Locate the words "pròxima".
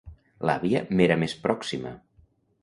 1.45-1.93